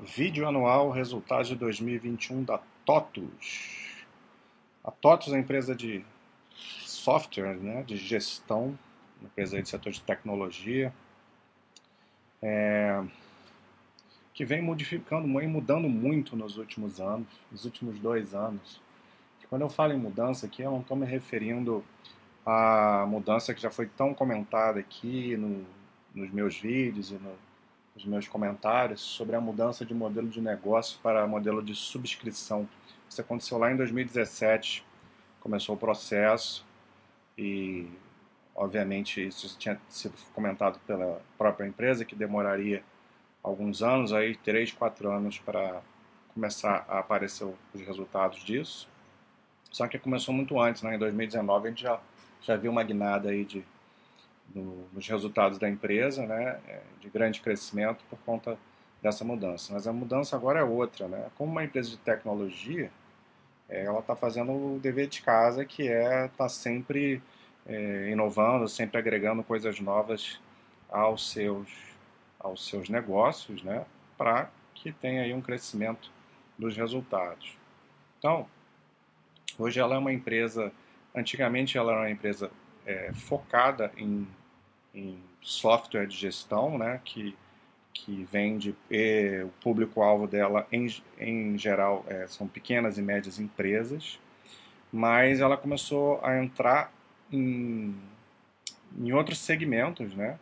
[0.00, 4.04] Vídeo anual resultados de 2021 da TOTUS.
[4.84, 6.04] A TOTUS é uma empresa de
[6.54, 8.78] software, né, de gestão,
[9.20, 10.94] empresa de setor de tecnologia,
[12.40, 13.02] é,
[14.32, 18.80] que vem modificando, vem mudando muito nos últimos anos, nos últimos dois anos.
[19.48, 21.84] Quando eu falo em mudança aqui, eu não estou me referindo
[22.46, 25.66] à mudança que já foi tão comentada aqui no,
[26.14, 27.34] nos meus vídeos e no,
[27.98, 32.68] os meus comentários sobre a mudança de modelo de negócio para modelo de subscrição.
[33.08, 34.84] Isso aconteceu lá em 2017,
[35.40, 36.64] começou o processo
[37.36, 37.88] e,
[38.54, 42.84] obviamente, isso tinha sido comentado pela própria empresa que demoraria
[43.42, 45.82] alguns anos, aí três, quatro anos para
[46.32, 48.88] começar a aparecer os resultados disso.
[49.72, 50.94] Só que começou muito antes, né?
[50.94, 52.00] em 2019 a gente já,
[52.42, 53.64] já viu uma guinada aí de
[54.54, 58.58] no, nos resultados da empresa, né, é, de grande crescimento por conta
[59.02, 59.72] dessa mudança.
[59.72, 61.28] Mas a mudança agora é outra, né?
[61.36, 62.90] Como uma empresa de tecnologia,
[63.68, 67.22] é, ela está fazendo o dever de casa, que é estar tá sempre
[67.66, 70.40] é, inovando, sempre agregando coisas novas
[70.88, 71.68] aos seus,
[72.38, 73.84] aos seus negócios, né?
[74.16, 76.10] Para que tenha aí um crescimento
[76.58, 77.56] dos resultados.
[78.18, 78.48] Então,
[79.58, 80.72] hoje ela é uma empresa,
[81.14, 82.50] antigamente ela era uma empresa
[82.86, 84.26] é, focada em
[84.98, 87.36] em software de gestão, né, que,
[87.92, 90.86] que vende, e, o público-alvo dela, em,
[91.18, 94.18] em geral, é, são pequenas e médias empresas,
[94.92, 96.92] mas ela começou a entrar
[97.30, 97.94] em,
[98.98, 100.38] em outros segmentos, né,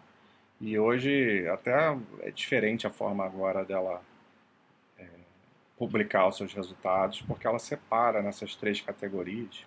[0.61, 4.01] e hoje até é diferente a forma agora dela
[4.99, 5.07] é,
[5.77, 9.67] publicar os seus resultados, porque ela separa nessas três categorias.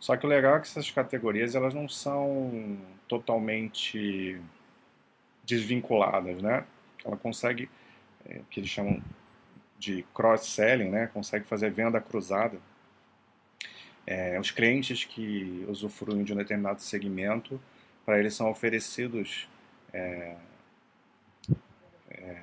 [0.00, 4.40] Só que o legal é que essas categorias elas não são totalmente
[5.44, 6.64] desvinculadas, né?
[7.04, 7.68] Ela consegue,
[8.24, 9.02] é, que eles chamam
[9.78, 11.06] de cross-selling, né?
[11.08, 12.58] Consegue fazer venda cruzada.
[14.06, 17.60] É, os clientes que usufruem de um determinado segmento,
[18.04, 19.48] para eles são oferecidos
[19.92, 20.36] é,
[22.10, 22.42] é,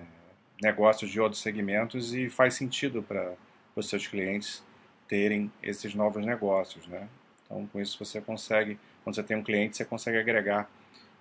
[0.62, 3.34] negócios de outros segmentos e faz sentido para
[3.76, 4.64] os seus clientes
[5.08, 7.08] terem esses novos negócios, né?
[7.48, 10.70] Então, com isso você consegue, quando você tem um cliente, você consegue agregar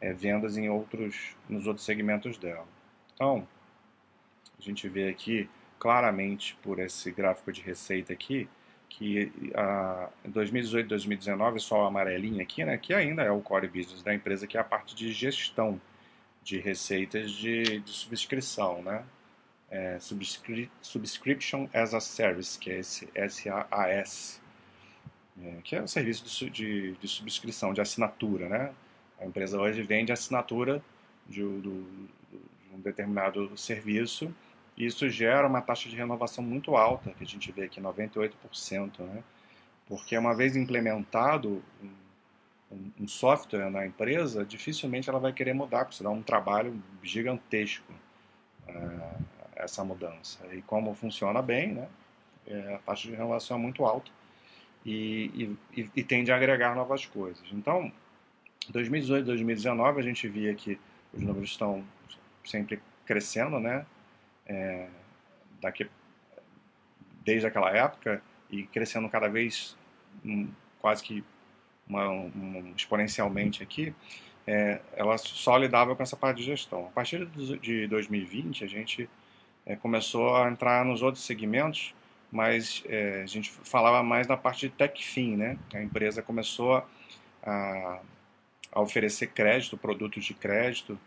[0.00, 2.66] é, vendas em outros, nos outros segmentos dela.
[3.14, 3.46] Então,
[4.58, 5.48] a gente vê aqui
[5.78, 8.48] claramente por esse gráfico de receita aqui
[8.88, 13.68] que a, em 2018 2019 só a amarelinha aqui, né, que ainda é o core
[13.68, 15.80] business da empresa, que é a parte de gestão
[16.42, 19.04] de receitas de, de subscrição, né?
[19.68, 24.40] É, subscri subscription as a Service, que é esse SaaS
[25.42, 28.72] é, que é um serviço de, de, de, subscrição, de assinatura, né?
[29.20, 30.82] A empresa hoje vende assinatura
[31.26, 31.82] de, do,
[32.30, 34.34] de um determinado serviço
[34.76, 39.00] e isso gera uma taxa de renovação muito alta, que a gente vê aqui, 98%,
[39.00, 39.22] né?
[39.86, 41.62] Porque uma vez implementado
[42.70, 47.92] um, um software na empresa, dificilmente ela vai querer mudar, porque será um trabalho gigantesco
[48.68, 50.40] uh, essa mudança.
[50.52, 51.88] E como funciona bem, né?
[52.46, 54.10] É, a taxa de renovação é muito alta
[54.86, 57.44] e, e, e tende a agregar novas coisas.
[57.52, 57.90] Então,
[58.68, 60.78] 2018 2019 a gente via que
[61.12, 61.84] os números estão
[62.44, 63.84] sempre crescendo, né?
[64.46, 64.86] É,
[65.60, 65.90] daqui,
[67.24, 69.76] desde aquela época e crescendo cada vez
[70.24, 70.48] um,
[70.78, 71.24] quase que
[71.88, 73.92] uma, um, exponencialmente aqui,
[74.46, 76.86] é, ela só lidava com essa parte de gestão.
[76.86, 79.10] A partir de 2020 a gente
[79.64, 81.92] é, começou a entrar nos outros segmentos
[82.30, 85.58] mas é, a gente falava mais na parte de tech fin, né?
[85.74, 86.84] A empresa começou
[87.42, 88.00] a,
[88.72, 90.98] a oferecer crédito, produtos de crédito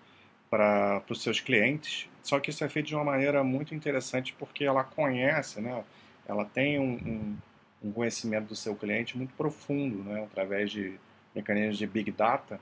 [0.50, 2.10] para os seus clientes.
[2.24, 5.84] Só que isso é feito de uma maneira muito interessante porque ela conhece, né?
[6.28, 7.38] Ela tem um, um,
[7.90, 10.24] um conhecimento do seu cliente muito profundo, né?
[10.24, 11.00] Através de
[11.36, 12.60] mecanismos de big data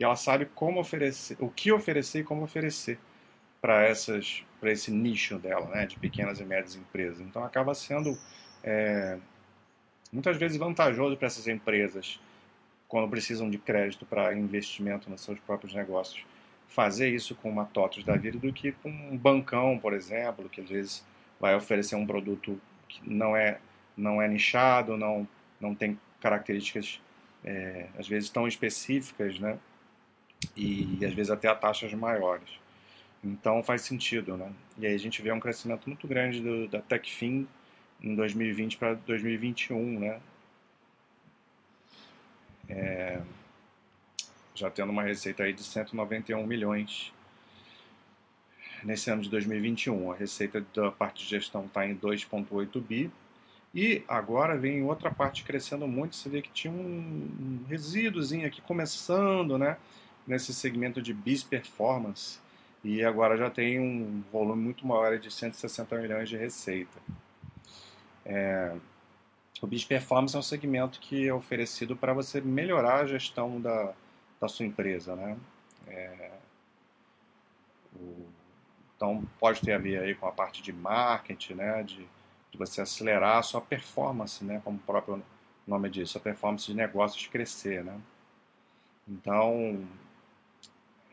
[0.00, 2.98] e ela sabe como oferecer, o que oferecer e como oferecer
[3.60, 7.20] para essas para esse nicho dela, né, de pequenas e médias empresas.
[7.20, 8.18] Então acaba sendo
[8.62, 9.16] é,
[10.12, 12.20] muitas vezes vantajoso para essas empresas
[12.86, 16.24] quando precisam de crédito para investimento nos seus próprios negócios
[16.70, 20.60] fazer isso com uma TOTOS da vida do que com um bancão, por exemplo, que
[20.60, 21.04] às vezes
[21.38, 23.58] vai oferecer um produto que não é
[23.96, 25.28] não é nichado, não
[25.60, 27.00] não tem características
[27.44, 29.58] é, às vezes tão específicas, né?
[30.56, 32.48] E às vezes até a taxas maiores.
[33.22, 34.52] Então faz sentido, né?
[34.78, 37.46] E aí a gente vê um crescimento muito grande do, da TechFin
[38.02, 40.20] em 2020 para 2021, né?
[42.68, 43.20] É,
[44.54, 47.12] já tendo uma receita aí de 191 milhões.
[48.84, 50.12] nesse ano de 2021.
[50.12, 53.10] A receita da parte de gestão está em 2,8 bi.
[53.74, 56.16] E agora vem outra parte crescendo muito.
[56.16, 59.76] Você vê que tinha um resíduozinho aqui começando, né?
[60.26, 62.38] Nesse segmento de bis performance.
[62.82, 66.98] E agora já tem um volume muito maior de 160 milhões de receita.
[68.24, 68.74] É,
[69.60, 73.92] o bis performance é um segmento que é oferecido para você melhorar a gestão da,
[74.40, 75.36] da sua empresa, né?
[75.86, 76.30] É,
[77.94, 78.26] o,
[78.96, 81.82] então pode ter a ver aí com a parte de marketing, né?
[81.82, 82.06] De,
[82.50, 84.60] de você acelerar a sua performance, né?
[84.64, 85.22] Como o próprio
[85.66, 87.98] nome diz, a performance de negócios crescer, né?
[89.08, 89.86] Então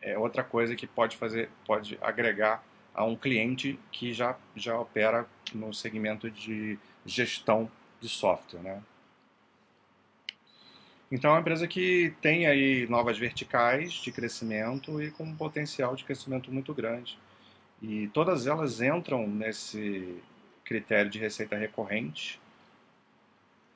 [0.08, 2.64] é outra coisa que pode fazer, pode agregar
[2.94, 7.70] a um cliente que já já opera no segmento de gestão
[8.02, 8.82] de software, né?
[11.12, 15.96] Então é uma empresa que tem aí novas verticais de crescimento e com um potencial
[15.96, 17.18] de crescimento muito grande.
[17.82, 20.22] E todas elas entram nesse
[20.66, 22.42] critério de receita recorrente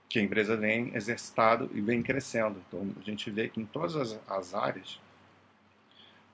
[0.09, 2.61] que a empresa vem exercitado e vem crescendo.
[2.67, 4.99] Então a gente vê que em todas as, as áreas,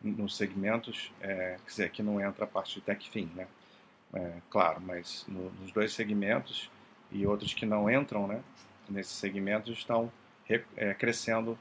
[0.02, 3.48] nos segmentos, é, quer dizer, aqui não entra a parte de tech fim, né?
[4.14, 6.70] É, claro, mas no, nos dois segmentos
[7.12, 8.42] e outros que não entram, né?
[8.90, 10.12] Nesses segmentos estão
[10.78, 11.58] é, crescendo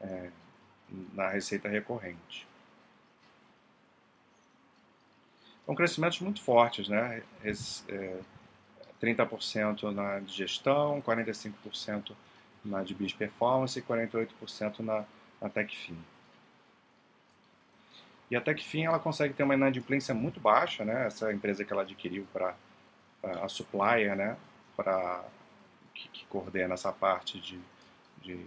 [0.00, 0.30] é,
[1.12, 2.46] na receita recorrente.
[5.66, 7.22] São crescimentos muito fortes, né?
[7.44, 8.20] Esse, é,
[9.02, 12.12] 30% na de gestão, 45%
[12.64, 15.04] na de Biz Performance e 48% na,
[15.40, 15.98] na TechFin.
[18.32, 21.06] E a TechFin ela consegue ter uma inadimplência muito baixa, né?
[21.06, 22.54] Essa empresa que ela adquiriu para
[23.22, 24.36] a supplier, né?
[24.74, 25.22] Para
[25.94, 27.60] que, que coordena essa parte de
[28.22, 28.38] de,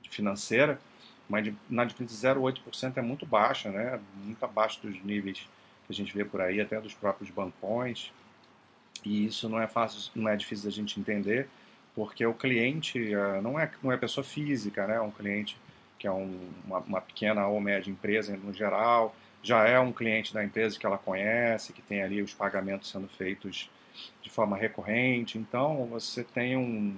[0.00, 0.80] de financeira,
[1.28, 4.00] mas na de 0,8% é muito baixa, né?
[4.16, 5.38] muito abaixo dos níveis
[5.86, 8.12] que a gente vê por aí, até dos próprios bancões.
[9.04, 11.48] E isso não é fácil, não é difícil da gente entender,
[11.94, 14.96] porque o cliente uh, não é não é pessoa física, né?
[14.96, 15.58] É um cliente
[15.98, 20.32] que é um, uma, uma, pequena ou média empresa no geral, já é um cliente
[20.32, 23.70] da empresa que ela conhece, que tem ali os pagamentos sendo feitos
[24.22, 25.38] de forma recorrente.
[25.38, 26.96] Então você tem um,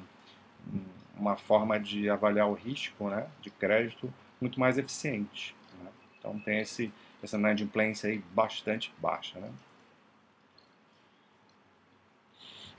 [0.72, 5.56] um uma forma de avaliar o risco né, de crédito muito mais eficiente.
[5.82, 5.90] Né?
[6.18, 9.40] Então tem esse, essa inadimplência aí bastante baixa.
[9.40, 9.50] Né?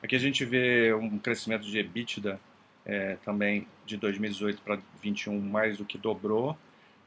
[0.02, 2.40] Aqui a gente vê um crescimento de EBITDA
[2.88, 6.58] é, também de 2018 para 2021 mais do que dobrou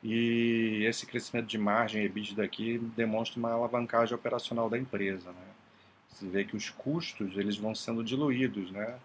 [0.05, 5.31] e esse crescimento de margem EBITDA aqui demonstra uma alavancagem operacional da empresa.
[5.31, 5.47] Né?
[6.09, 8.99] Você vê que os custos eles vão sendo diluídos, né?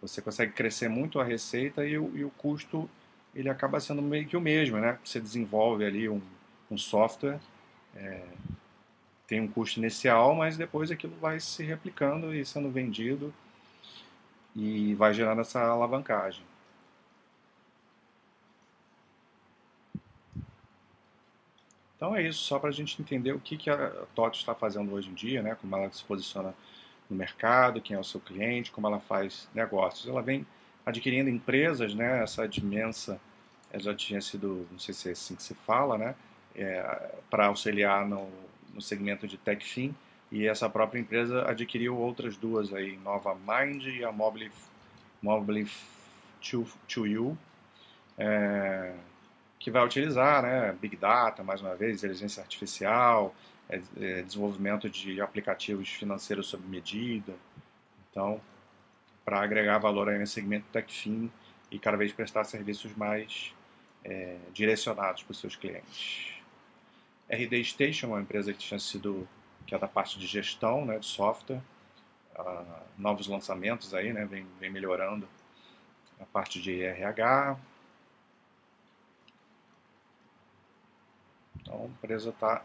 [0.00, 2.88] Você consegue crescer muito a receita e o, e o custo
[3.34, 4.98] ele acaba sendo meio que o mesmo, né?
[5.04, 6.20] Você desenvolve ali um,
[6.70, 7.38] um software,
[7.94, 8.22] é,
[9.26, 13.32] tem um custo inicial, mas depois aquilo vai se replicando e sendo vendido
[14.54, 16.44] e vai gerando essa alavancagem.
[21.96, 24.92] Então é isso, só para a gente entender o que, que a TOTO está fazendo
[24.92, 25.56] hoje em dia, né?
[25.60, 26.52] como ela se posiciona
[27.08, 30.08] no mercado, quem é o seu cliente, como ela faz negócios.
[30.08, 30.44] Ela vem
[30.84, 32.22] adquirindo empresas, né?
[32.22, 33.20] Essa Dimensa
[33.74, 36.14] já tinha sido, não sei se é assim que se fala, né?
[36.56, 38.28] É, para auxiliar no,
[38.74, 39.94] no segmento de TechFin
[40.32, 44.50] e essa própria empresa adquiriu outras duas aí, Nova Mind e a Mobile,
[45.20, 45.70] Mobile
[46.42, 47.36] 2U,
[48.16, 48.94] é,
[49.58, 53.34] que vai utilizar né, Big Data, mais uma vez, inteligência artificial,
[53.68, 57.34] é, é, desenvolvimento de aplicativos financeiros sob medida.
[58.10, 58.40] Então,
[59.26, 61.30] para agregar valor aí nesse segmento TechFin
[61.70, 63.54] e cada vez prestar serviços mais
[64.02, 66.32] é, direcionados para os seus clientes.
[67.28, 69.28] RD Station é uma empresa que tinha sido
[69.66, 71.60] que é da parte de gestão, né, de software,
[72.38, 75.28] uh, novos lançamentos aí, né, vem, vem melhorando
[76.20, 77.56] a parte de RH.
[81.60, 82.62] Então a empresa está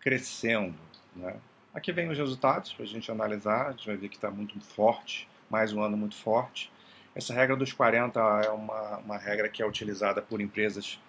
[0.00, 0.78] crescendo.
[1.14, 1.36] Né?
[1.74, 4.60] Aqui vem os resultados para a gente analisar, a gente vai ver que está muito
[4.60, 6.72] forte, mais um ano muito forte.
[7.14, 11.00] Essa regra dos 40 é uma, uma regra que é utilizada por empresas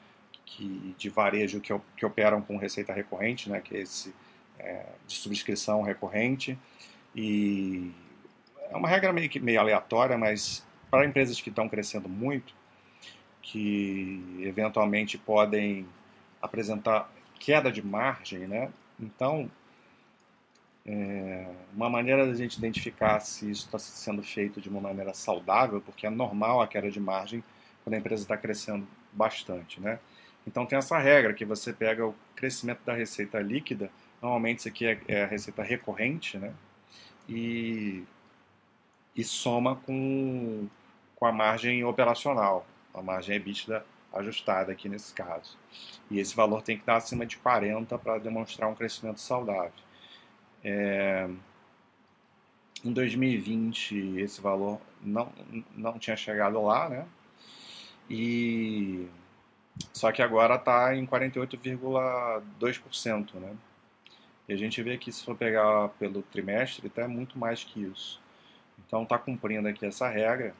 [0.46, 4.13] que, de varejo que, que operam com receita recorrente, né, que é esse
[4.59, 6.57] é, de subscrição recorrente.
[7.15, 7.91] E
[8.69, 12.53] é uma regra meio, meio aleatória, mas para empresas que estão crescendo muito,
[13.41, 15.87] que eventualmente podem
[16.41, 18.69] apresentar queda de margem, né?
[18.99, 19.49] Então,
[20.85, 25.81] é, uma maneira da gente identificar se isso está sendo feito de uma maneira saudável,
[25.81, 27.43] porque é normal a queda de margem
[27.83, 29.99] quando a empresa está crescendo bastante, né?
[30.45, 34.85] Então tem essa regra que você pega o crescimento da receita líquida Normalmente isso aqui
[34.85, 36.53] é, é a receita recorrente, né?
[37.27, 38.03] E,
[39.15, 40.67] e soma com,
[41.15, 45.57] com a margem operacional, a margem EBITDA ajustada aqui nesse caso.
[46.09, 49.71] E esse valor tem que estar acima de 40 para demonstrar um crescimento saudável.
[50.63, 51.29] É,
[52.83, 55.31] em 2020 esse valor não,
[55.75, 57.05] não tinha chegado lá, né?
[58.09, 59.07] E
[59.93, 63.55] só que agora está em 48,2%, né?
[64.50, 68.20] E a gente vê que se for pegar pelo trimestre, está muito mais que isso.
[68.79, 70.56] Então está cumprindo aqui essa regra.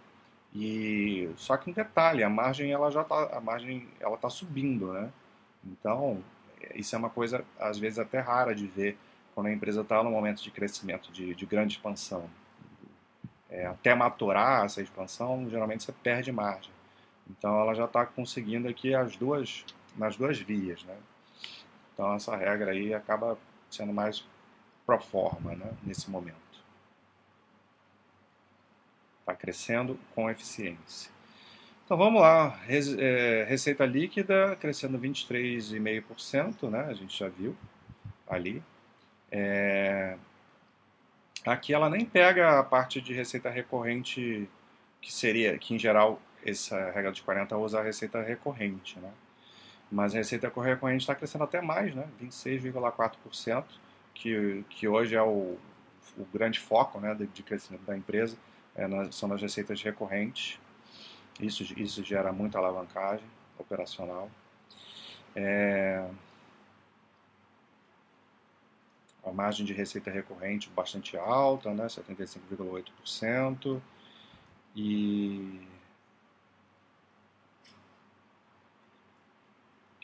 [0.54, 4.94] E só que um detalhe, a margem ela já tá, a margem ela tá subindo,
[4.94, 5.12] né?
[5.66, 6.24] Então
[6.76, 8.96] isso é uma coisa às vezes até rara de ver
[9.34, 12.30] quando a empresa está no momento de crescimento, de, de grande expansão.
[13.50, 16.72] É, até maturar essa expansão, geralmente você perde margem.
[17.28, 19.66] Então ela já está conseguindo aqui as duas
[19.98, 20.96] nas duas vias, né?
[21.92, 23.36] Então essa regra aí acaba
[23.70, 24.26] sendo mais
[24.86, 26.38] pro forma né, nesse momento.
[29.20, 31.12] Está crescendo com eficiência.
[31.86, 36.86] Então vamos lá, é, receita líquida crescendo 23,5%, né?
[36.86, 37.56] A gente já viu
[38.28, 38.64] ali.
[39.32, 40.18] É,
[41.46, 44.48] aqui ela nem pega a parte de receita recorrente
[45.02, 49.12] que seria, que em geral essa regra dos 40 usa a receita recorrente, né?
[49.92, 52.08] Mas a receita recorrente está crescendo até mais, né?
[52.22, 53.66] 26,4%,
[54.14, 55.58] que, que hoje é o,
[56.18, 58.38] o grande foco né, de, de crescimento da empresa,
[58.76, 60.60] é, nas, são as receitas recorrentes.
[61.40, 63.26] Isso, isso gera muita alavancagem
[63.58, 64.30] operacional.
[65.36, 66.08] É,
[69.24, 73.82] a margem de receita recorrente bastante alta, né, 75,8%.
[74.76, 75.62] E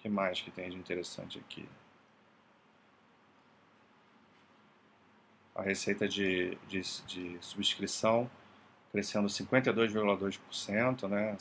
[0.06, 1.68] que mais que tem de interessante aqui?
[5.56, 8.30] A receita de, de, de subscrição
[8.92, 11.36] crescendo 52,2%, né?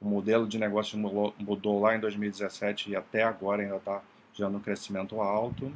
[0.00, 4.56] O modelo de negócio mudou, mudou lá em 2017 e até agora ainda está gerando
[4.56, 5.70] um crescimento alto.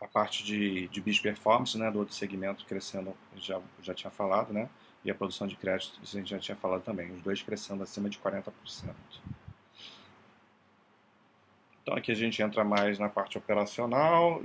[0.00, 4.70] A parte de, de Performance, né, do outro segmento crescendo, já, já tinha falado, né?
[5.06, 7.84] E a produção de crédito, isso a gente já tinha falado também, os dois crescendo
[7.84, 8.52] acima de 40%.
[11.80, 14.42] Então aqui a gente entra mais na parte operacional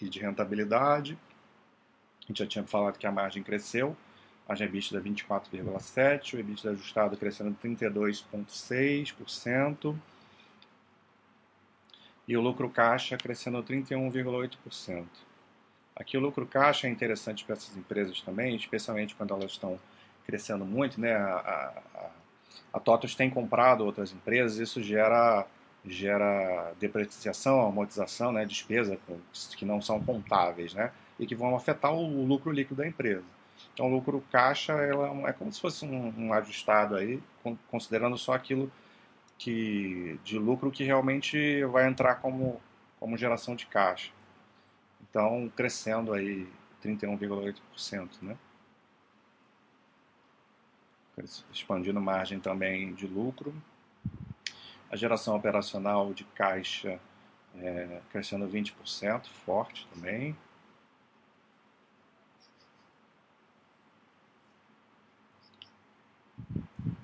[0.00, 1.16] e de rentabilidade.
[2.24, 3.96] A gente já tinha falado que a margem cresceu,
[4.48, 9.96] a EBITDA 24,7%, o EBITDA ajustado crescendo 32,6%
[12.26, 15.06] e o lucro caixa crescendo 31,8%.
[15.96, 19.78] Aqui o lucro caixa é interessante para essas empresas também, especialmente quando elas estão
[20.26, 21.14] crescendo muito, né?
[21.14, 22.10] A, a,
[22.72, 25.46] a TOTOS tem comprado outras empresas, isso gera
[25.86, 28.98] gera depreciação, amortização, né, despesa
[29.54, 33.24] que não são contáveis, né, e que vão afetar o lucro líquido da empresa.
[33.74, 37.22] Então, o lucro caixa ela é como se fosse um, um ajustado aí,
[37.70, 38.72] considerando só aquilo
[39.38, 42.60] que de lucro que realmente vai entrar como
[42.98, 44.10] como geração de caixa.
[45.14, 46.52] Então, crescendo aí
[46.82, 48.36] 31,8%, né?
[51.52, 53.54] Expandindo margem também de lucro.
[54.90, 56.98] A geração operacional de caixa
[57.54, 60.36] é, crescendo 20%, forte também.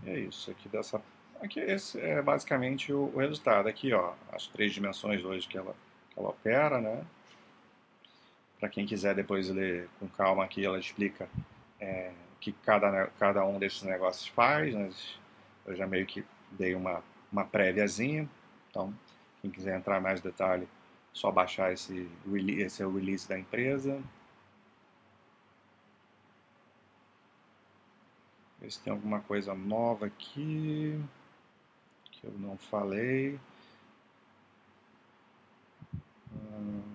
[0.04, 1.00] é isso aqui dessa
[1.40, 5.76] aqui esse é basicamente o, o, resultado aqui ó as três dimensões hoje que ela
[6.10, 7.06] que ela opera né
[8.60, 11.26] para quem quiser depois ler com calma aqui, ela explica
[11.80, 14.74] é, que cada, cada um desses negócios faz.
[14.74, 15.18] Mas
[15.66, 17.02] eu já meio que dei uma,
[17.32, 18.28] uma préviazinha.
[18.68, 18.94] Então,
[19.40, 20.68] quem quiser entrar mais detalhe,
[21.12, 22.06] só baixar esse,
[22.58, 24.00] esse é o release da empresa.
[28.60, 31.02] Ver se tem alguma coisa nova aqui
[32.12, 33.40] que eu não falei.
[36.30, 36.89] Hum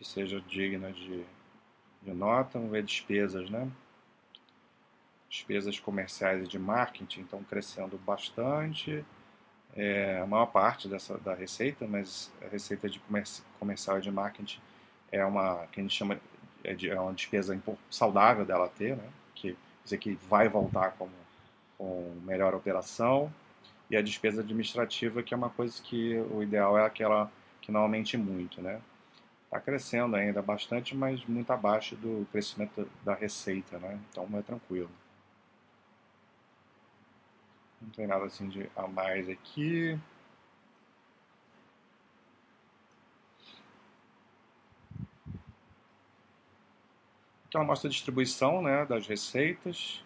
[0.00, 1.22] que seja digna de,
[2.00, 2.58] de nota.
[2.58, 3.70] Vamos ver despesas, né?
[5.28, 9.04] Despesas comerciais e de marketing estão crescendo bastante.
[9.76, 14.10] É, a maior parte dessa, da receita, mas a receita de comerci, comercial e de
[14.10, 14.58] marketing
[15.12, 16.18] é uma que a gente chama
[16.64, 19.08] é, de, é uma despesa saudável dela ter, né?
[19.34, 19.54] Que
[19.84, 21.12] dizer que vai voltar como
[21.76, 23.32] com melhor operação
[23.90, 27.30] e a despesa administrativa que é uma coisa que o ideal é aquela
[27.60, 28.80] que não aumente muito, né?
[29.50, 33.98] Está crescendo ainda bastante, mas muito abaixo do crescimento da receita, né?
[34.08, 34.90] Então é tranquilo.
[37.82, 39.98] Não tem nada assim de a mais aqui.
[47.46, 50.04] Aqui ela mostra a distribuição né, das receitas.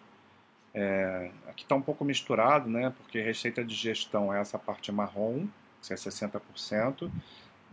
[0.73, 5.47] É, aqui está um pouco misturado, né, porque receita de gestão é essa parte marrom,
[5.81, 7.11] que é 60%,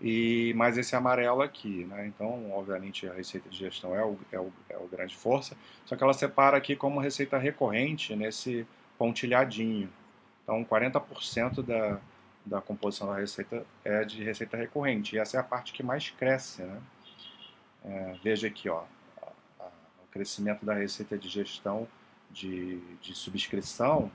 [0.02, 1.84] e mais esse amarelo aqui.
[1.84, 2.06] Né?
[2.08, 5.56] Então, obviamente, a receita de gestão é o, é, o, é o grande força,
[5.86, 8.66] só que ela separa aqui como receita recorrente nesse
[8.98, 9.88] pontilhadinho.
[10.42, 12.00] Então, 40% da,
[12.44, 16.10] da composição da receita é de receita recorrente, e essa é a parte que mais
[16.10, 16.62] cresce.
[16.62, 16.80] Né?
[17.84, 18.82] É, veja aqui, ó,
[20.12, 21.88] crescimento da receita de gestão
[22.30, 24.12] de, de subscrição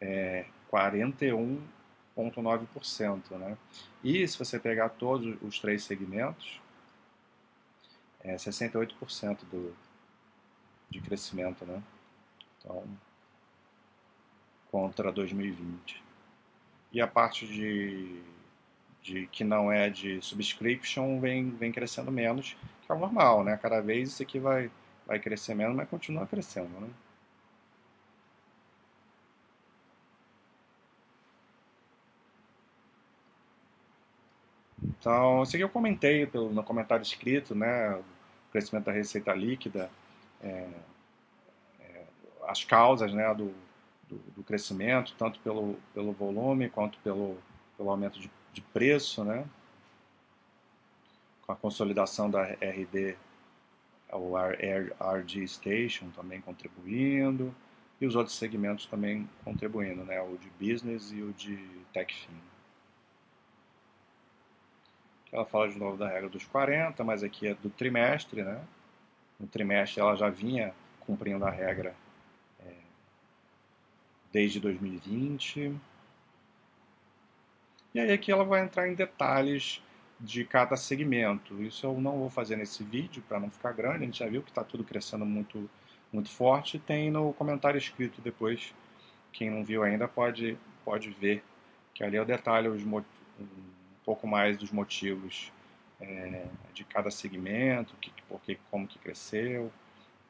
[0.00, 0.46] é
[2.16, 3.36] 41,9%.
[3.38, 3.56] Né?
[4.02, 6.60] E se você pegar todos os três segmentos,
[8.20, 9.76] é 68% do,
[10.88, 11.64] de crescimento.
[11.64, 11.82] Né?
[12.58, 12.84] Então,
[14.70, 16.02] contra 2020.
[16.92, 18.20] E a parte de,
[19.02, 23.56] de que não é de subscription vem, vem crescendo menos, que é o normal, né?
[23.56, 24.70] Cada vez isso aqui vai,
[25.06, 26.88] vai crescer menos, mas continua crescendo, né?
[35.06, 37.94] Então, isso aqui eu comentei pelo, no comentário escrito, né?
[37.94, 38.02] O
[38.50, 39.88] crescimento da receita líquida,
[40.42, 40.68] é,
[41.78, 42.04] é,
[42.48, 43.54] as causas né, do,
[44.08, 47.38] do, do, crescimento, tanto pelo, pelo volume quanto pelo,
[47.76, 49.46] pelo aumento de, de preço, né?
[51.46, 53.16] Com a consolidação da RD
[54.10, 57.54] o RG Station também contribuindo
[58.00, 60.20] e os outros segmentos também contribuindo, né?
[60.20, 61.56] o de business e o de
[61.92, 62.55] TechFin.
[65.32, 68.60] Ela fala de novo da regra dos 40, mas aqui é do trimestre, né?
[69.38, 71.94] No trimestre ela já vinha cumprindo a regra
[72.64, 72.72] é,
[74.32, 75.74] desde 2020.
[77.94, 79.82] E aí aqui ela vai entrar em detalhes
[80.18, 81.62] de cada segmento.
[81.62, 84.42] Isso eu não vou fazer nesse vídeo para não ficar grande, a gente já viu
[84.42, 85.68] que está tudo crescendo muito,
[86.12, 86.78] muito forte.
[86.78, 88.74] Tem no comentário escrito depois,
[89.32, 91.42] quem não viu ainda pode, pode ver,
[91.92, 93.02] que ali eu detalho os, um
[94.06, 95.52] pouco mais dos motivos
[96.00, 99.72] é, de cada segmento, que, porque, como que cresceu,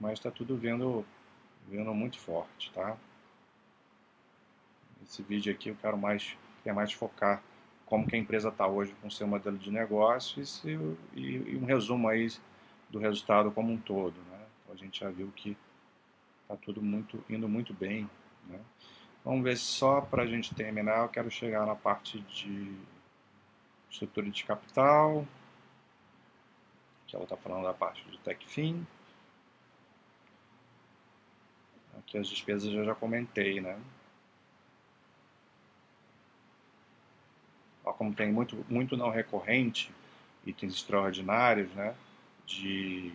[0.01, 1.05] mas está tudo vendo,
[1.69, 2.97] vendo muito forte, tá?
[5.03, 7.43] Esse vídeo aqui eu quero mais, quer mais focar
[7.85, 10.71] como que a empresa está hoje com seu modelo de negócios e,
[11.15, 12.29] e, e, um resumo aí
[12.91, 14.17] do resultado como um todo.
[14.31, 14.47] Né?
[14.63, 15.57] Então, a gente já viu que
[16.43, 18.11] está tudo muito, indo muito bem.
[18.49, 18.59] Né?
[19.25, 22.77] Vamos ver só para a gente terminar, eu quero chegar na parte de
[23.97, 25.27] estrutura de capital,
[27.07, 28.87] que ela está falando da parte de TechFin.
[31.99, 33.81] Aqui as despesas eu já comentei, né?
[37.97, 39.91] como tem muito, muito não recorrente,
[40.45, 41.95] itens extraordinários, né,
[42.45, 43.13] de,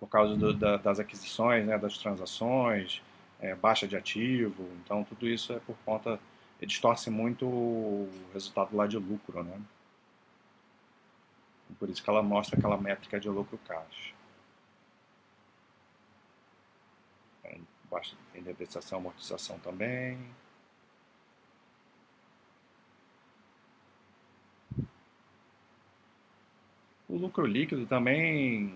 [0.00, 3.02] por causa do, da, das aquisições, né, das transações,
[3.40, 6.18] é, baixa de ativo, então tudo isso é por conta,
[6.62, 9.60] distorce muito o resultado lá de lucro, né.
[11.78, 14.14] Por isso que ela mostra aquela métrica de lucro caixa.
[18.32, 20.18] Tem depreciação, amortização também.
[27.08, 28.74] O lucro líquido também,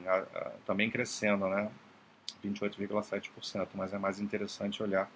[0.65, 1.71] também crescendo, né?
[2.45, 5.11] 28,7%, mas é mais interessante olhar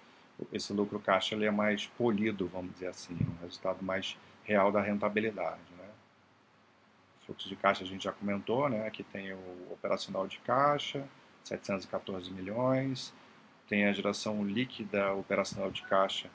[0.51, 4.81] esse lucro caixa, ele é mais polido, vamos dizer assim, um resultado mais real da
[4.81, 5.74] rentabilidade, né?
[7.25, 8.87] Fluxo de caixa a gente já comentou, né?
[8.87, 11.07] Aqui tem o operacional de caixa,
[11.43, 13.13] 714 milhões,
[13.67, 16.29] tem a geração líquida operacional de caixa,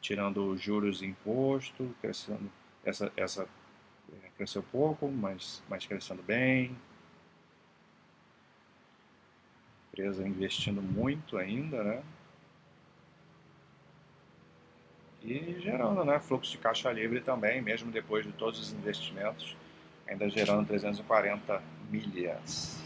[0.00, 2.50] tirando juros e imposto, crescendo
[2.84, 3.48] essa, essa
[4.12, 6.76] é, cresceu pouco, mas, mas crescendo bem.
[9.88, 12.02] Empresa investindo muito ainda, né?
[15.22, 19.56] E gerando né, fluxo de caixa livre também, mesmo depois de todos os investimentos,
[20.06, 22.82] ainda gerando 340 milhas.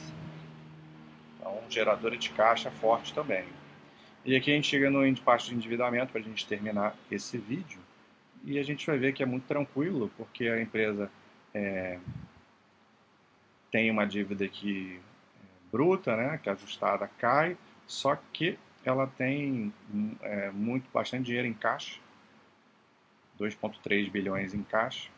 [1.39, 3.45] Então, geradora de caixa forte também.
[4.25, 7.81] E aqui a gente chega no parte de endividamento para a gente terminar esse vídeo
[8.45, 11.11] e a gente vai ver que é muito tranquilo, porque a empresa
[11.55, 11.99] é,
[13.71, 15.01] tem uma dívida que
[15.41, 19.73] é, bruta, né, que ajustada cai, só que ela tem
[20.23, 21.99] é, muito bastante dinheiro em caixa,
[23.39, 25.09] 2,3 bilhões em caixa.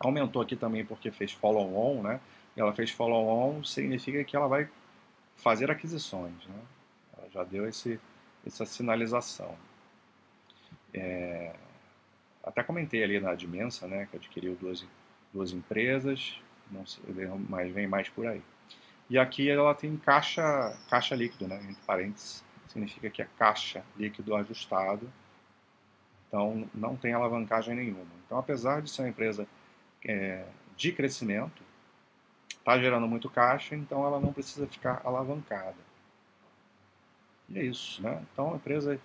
[0.00, 2.20] Aumentou aqui também porque fez follow-on, né?
[2.56, 4.68] Ela fez follow-on significa que ela vai
[5.36, 6.60] fazer aquisições, né?
[7.16, 8.00] Ela já deu esse,
[8.46, 9.54] essa sinalização.
[10.92, 11.54] É,
[12.42, 14.84] até comentei ali na Dimensa, né, que adquiriu duas,
[15.32, 17.02] duas empresas, não sei,
[17.48, 18.42] mas vem mais por aí.
[19.08, 24.34] E aqui ela tem caixa, caixa líquido, né, entre parênteses, significa que é caixa líquido
[24.34, 25.10] ajustado,
[26.28, 28.06] então não tem alavancagem nenhuma.
[28.24, 29.46] Então, apesar de ser uma empresa
[30.04, 30.44] é,
[30.76, 31.62] de crescimento,
[32.48, 35.76] está gerando muito caixa, então ela não precisa ficar alavancada.
[37.48, 38.22] E é isso, né?
[38.32, 38.98] Então, a empresa é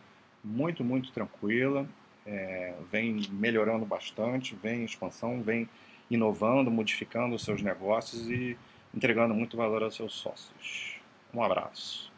[0.44, 1.88] muito, muito tranquila,
[2.26, 5.70] é, vem melhorando bastante, vem em expansão, vem
[6.10, 8.58] inovando, modificando os seus negócios e
[8.94, 11.00] entregando muito valor aos seus sócios.
[11.34, 12.15] Um abraço.